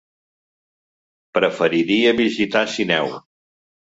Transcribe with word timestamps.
Preferiria 1.37 2.13
visitar 2.21 2.65
Sineu. 2.77 3.13